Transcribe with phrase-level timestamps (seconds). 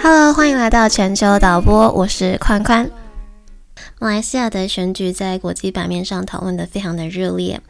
[0.00, 2.88] Hello，欢迎来到全球导播，我是宽宽。
[3.98, 7.60] 马来西亚的选举在国际版面上讨论的非常的热烈，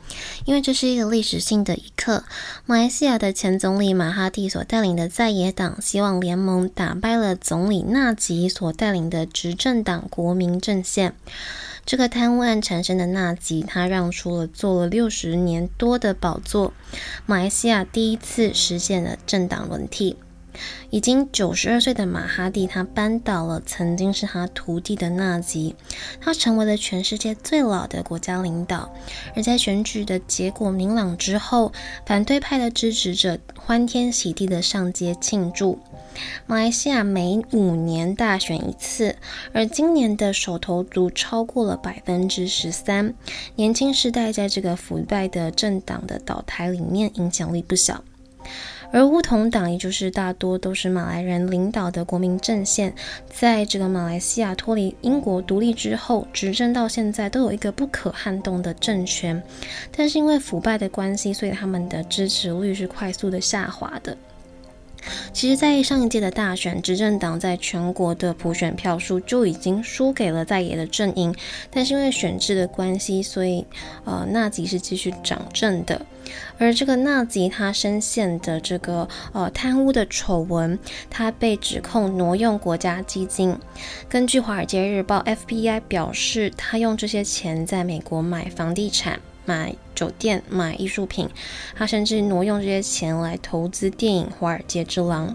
[0.44, 2.24] 因为这是一个历史性的一刻。
[2.66, 11.14] 马来西亚的前总理马哈蒂所带领的在野党希望联盟打败了总理纳吉所带领的执政党国民阵线。
[11.86, 16.74] 这个贪污案产生的纳吉，他让出了做了六十年多的宝座，
[17.24, 20.16] 马来西亚第一次实现了政党轮替。
[20.90, 25.74] 已经九十二岁的马哈蒂，他扳倒了曾经是他徒弟的纳吉，
[26.20, 28.92] 他成为了全世界最老的国家领导。
[29.34, 31.72] 而在选举的结果明朗之后，
[32.06, 35.78] 反对派的支持者欢天喜地的上街庆祝。
[36.46, 39.14] 马来西亚每五年大选一次，
[39.52, 43.14] 而今年的手头族超过了百分之十三，
[43.54, 48.02] 年轻世代在这个腐败的政党的倒台里面影响力不小。
[48.90, 52.92] 而乌统党，也就是大多都是马来人领导的国民阵线，
[53.30, 59.42] 在这个马来西亚脱离英国独立之后，执政到现在都有一个不可撼动的政权。
[59.94, 64.16] 但是因为腐败的关系，所以他们的支持率是快速的下滑的。
[65.32, 71.34] 其实，在上一届的大选，执政党在全国的普选票数就已经输给了在野的阵营，
[71.70, 73.64] 但是因为选制的关系，所以
[74.04, 76.04] 呃纳吉是继续掌政的。
[76.58, 83.56] 而这个纳吉他深陷的这个呃贪污的丑闻，他被指控挪用国家基金。
[84.08, 89.20] 根据《华尔街日报》，FBI 表示，他用这些钱在美国买房地产。
[89.44, 91.26] 买酒店、买艺术品，
[91.74, 95.30] 他甚至挪用这些钱来投资电影《华尔街之狼》。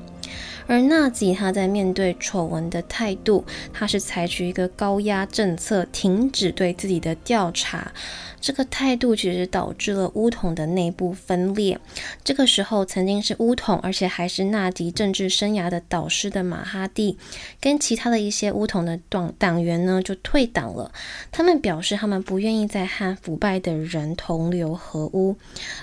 [0.68, 7.92] 而纳吉他在面对丑闻的态度，他是采取一个高压政策，停止对自己的调查。
[8.40, 11.80] 这个态度其实导致了乌统的内部分裂。
[12.26, 17.18] 这个时候，曾经是乌统，而且还是纳吉政治生涯的导师的马哈蒂，
[17.62, 20.92] 跟其他的一些乌统的党党员呢，就退党了。
[21.32, 25.38] 他们表示，他们不愿意再和腐败的人同流合污。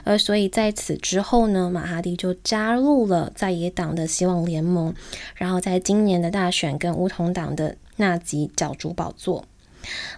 [0.04, 4.94] 而所以在此之后呢，马哈蒂就加入了在野党的希望联盟，盟
[5.34, 9.44] 然后在今年的大选跟乌统党的纳吉角逐宝座。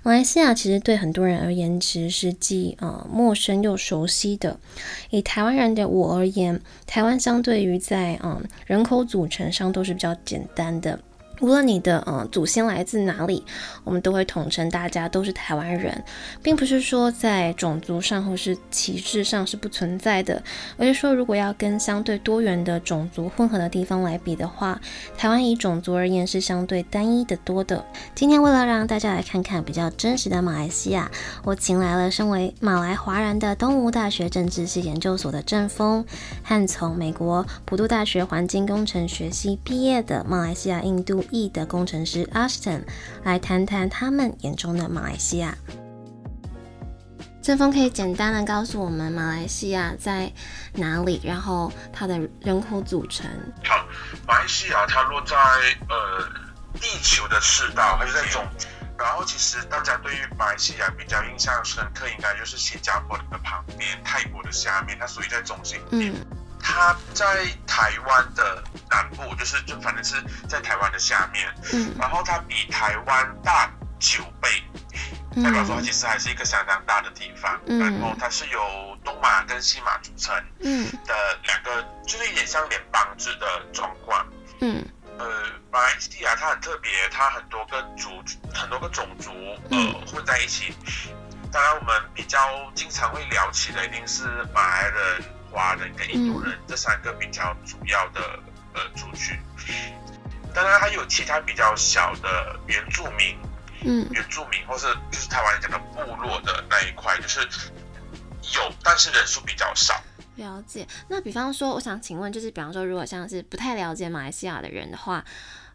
[0.02, 4.58] 马来西亚其实对很多人而言，其实是既呃陌生又熟悉的。
[5.10, 10.98] 以台湾人的我而言，台湾相对于在嗯人口组成上都是比较简单的。
[11.42, 13.44] 无论你的呃祖先来自哪里，
[13.82, 16.02] 我们都会统称大家都是台湾人，
[16.40, 20.40] 并不是说在种族上或是歧视上是不存在的，
[20.76, 24.80] 而是说如果要跟相对多元的种族混合的地方来比的话，
[25.18, 27.84] 台湾以种族而言是相对单一的多的。
[28.14, 31.10] 今天为了让大家来看看比较真实的马来西亚，
[31.42, 36.04] 我请来了身为马来华人的东吴大学政治系研究所的郑峰，
[36.44, 41.24] 和从美国普渡大学环境工程学系毕业的马来西亚印度。
[41.32, 42.84] 裔的工程师 Ashton
[43.24, 45.56] 来谈谈他们眼中的马来西亚。
[47.42, 50.32] 郑峰可以简单的告诉我们马来西亚在
[50.74, 53.28] 哪里，然后它的人口组成。
[53.64, 53.84] 好，
[54.28, 55.34] 马来西亚它落在
[55.88, 56.24] 呃
[56.74, 58.40] 地球的赤道，它是在中。
[58.96, 66.14] 然后其实大家对于马来西亚比较印象深刻，应该就是新加坡的旁边，泰国的下面，它属于在中心点。
[66.62, 73.68] 它在台湾的南部，就是就反正是在台湾的下面，嗯，然后它比台湾大
[73.98, 74.48] 九倍，
[75.42, 84.24] 代表说它其实还是一个相当大的地方，嗯，然后它是由东马跟西马组成，嗯，的两个就是有点像联邦制的状况，
[84.60, 84.84] 嗯，
[85.18, 85.26] 呃，
[85.72, 88.22] 马来西亚它很特别，它很多个族
[88.54, 89.32] 很多个种族
[89.70, 90.72] 呃混在一起，
[91.50, 92.38] 当然我们比较
[92.74, 94.24] 经常会聊起的一定是
[94.54, 95.24] 马来人。
[95.52, 98.20] 华人跟印度人这三个比较主要的
[98.74, 99.38] 呃族群，
[100.54, 103.36] 当然还有其他比较小的原住民，
[103.84, 107.40] 嗯，原住民或是就是台湾讲的部落的那一块，就是
[108.56, 109.94] 有，但是人数比较少。
[110.36, 110.88] 了解。
[111.08, 115.22] 那比方说，我想请问，就是比方说，如果像是不太了解马来西亚的人的话，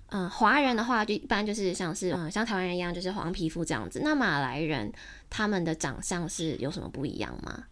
[0.07, 4.01] 嗯，华人的话就一般就是像是嗯像台湾人一样，就是黄皮肤这样子。
[4.03, 4.91] 那马来人
[5.29, 7.65] 他们的长相是有什么不一样吗？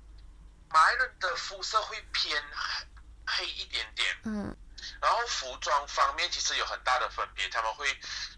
[0.76, 2.44] 马来人的肤色会偏
[3.26, 4.54] 黑一点点，嗯，
[5.02, 7.88] 然后服装方面其实有很大的分别，他们会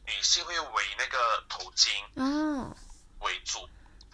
[0.06, 2.76] 女性会围那个头巾，嗯，
[3.22, 3.68] 为主，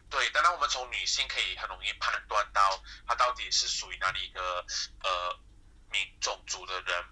[0.10, 4.66] 对，当然我们从女性可以很容易判断到她到底是属于哪里一个
[5.04, 5.38] 呃
[5.92, 7.06] 民种族的人，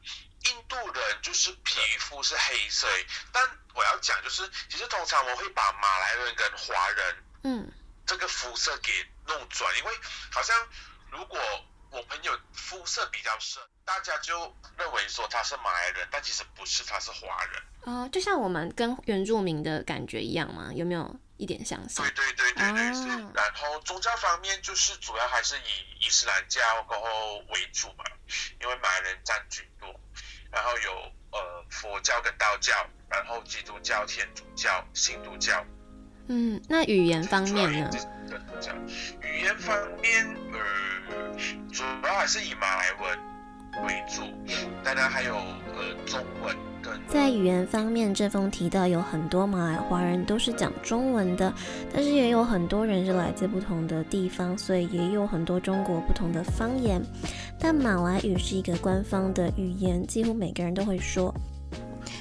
[0.45, 2.87] 印度人就是皮肤是黑色，
[3.33, 3.43] 但
[3.73, 7.71] 我要讲就是，其实通常我会把马来人跟华人，嗯，
[8.07, 9.99] 这个肤色给弄转，因为
[10.31, 10.55] 好像。
[11.11, 11.37] 如果
[11.91, 14.33] 我们有肤色比较深，大家就
[14.77, 17.61] 认为说他是马来人，但其实不是，他是华人。
[17.83, 20.71] 哦，就像我们跟原住民的感觉一样吗？
[20.73, 22.01] 有没有一点相似？
[22.01, 23.07] 对对对对对，是。
[23.33, 28.05] 然后宗教方面就是主要还是以伊斯兰教过后为主嘛，
[28.61, 29.87] 因为马来人占居多。
[30.49, 30.91] 然后有
[31.31, 32.73] 呃佛教跟道教，
[33.09, 35.65] 然后基督教、天主教、新都教。
[36.27, 37.89] 嗯，那语言方面呢？
[39.21, 40.59] 语言方面，呃，
[41.71, 44.23] 主要还是以马来文为主，
[44.83, 46.93] 当然还有呃中文跟。
[47.07, 51.53] 在语言方面，这封提到有很多马来华人都是讲中文的，
[51.93, 57.01] 但是也有很多人是来自不同的地方，所以也有很多中国不同的方言。
[57.59, 61.33] 但马来语是一个官方的语言，几乎每个人都会说。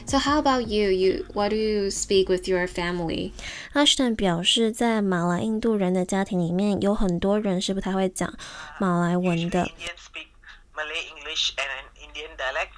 [0.09, 0.89] So how about you?
[0.89, 3.31] You what do you speak with your family?
[3.73, 8.33] Ashton 表示，在马来印度人的家庭里面，有很多人是不太会讲
[8.79, 9.65] 马来文的。
[9.65, 10.27] Indian speak
[10.75, 12.71] Malay, English, and an Indian dialect.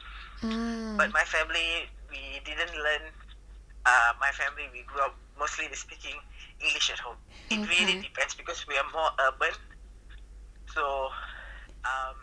[0.43, 0.95] Ah.
[0.97, 3.01] But my family, we didn't learn.
[3.85, 6.15] Uh, my family, we grew up mostly speaking
[6.59, 7.17] English at home.
[7.49, 9.55] It really depends because we are more urban.
[10.75, 11.09] So,
[11.83, 12.15] um,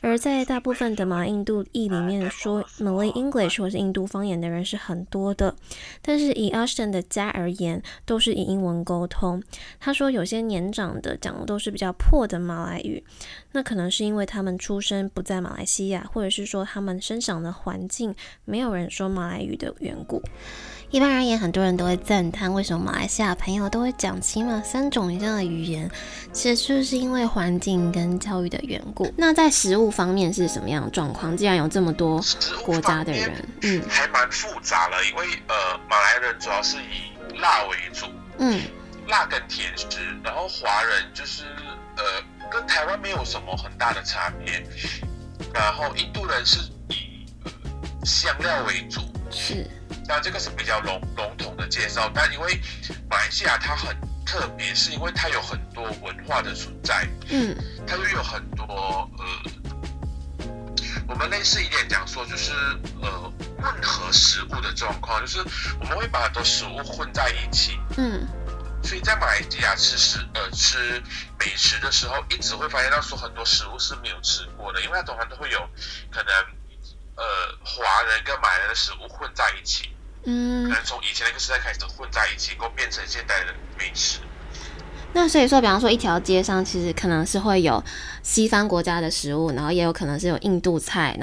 [0.00, 5.54] 而在大部分的马印度裔里面，说马来 English 或是印度方言的人是很多的。
[6.00, 9.42] 但是以 aston 的家而言，都是以英文沟通。
[9.78, 13.04] 他说，有些年长的讲的都是比较破的马来语，
[13.52, 18.14] 那可能是因为他们出生不在马来西亚，或者是说他们生长的环境
[18.44, 20.20] 没有人说马来语的缘故。
[20.90, 25.90] 一般而言，很多人都会赞叹为什么马来西亚朋友都会讲起码三种以上的语言，
[26.32, 29.10] 其实就是因为环境跟教育的缘故。
[29.16, 31.36] 那在食物方面是什么样的状况？
[31.36, 32.22] 既然有这么多
[32.64, 38.06] 国家的人，嗯，还蛮复杂了，因为呃，马来人主要是以辣为主，
[38.38, 38.60] 嗯，
[39.08, 39.86] 辣跟甜食，
[40.22, 41.44] 然后华人就是
[41.96, 42.04] 呃，
[42.50, 44.64] 跟台湾没有什么很大的差别，
[45.52, 46.58] 然后印度人是
[46.88, 47.26] 以
[48.04, 49.00] 香料为主，
[49.30, 49.68] 是。
[50.08, 52.60] 那这个是比较笼笼统的介绍，但因为
[53.08, 58.64] 马来西亚它很特别，是因为它有很多文化的存在，嗯，它又有很多
[59.18, 60.46] 呃，
[61.08, 62.52] 我们类似一点讲说，就是
[63.00, 65.38] 呃混合食物的状况，就是
[65.80, 68.26] 我们会把很多食物混在一起，嗯，
[68.82, 71.02] 所以在马来西亚吃食呃吃
[71.38, 75.58] 美食的时候，一直会发现到说很多食物是没有吃过的，因为它通常都会有
[76.10, 76.32] 可能。
[77.14, 77.24] 呃，
[77.62, 84.20] 华人跟马来人的食物混在一起，嗯，可能从以前那个时代开始混在一起，都变成现代的美食。
[85.14, 87.84] 那所以说，比方说一条街上，其实可能是会有
[88.22, 91.20] 西方国家的食物，然后也有可能是有印度菜，然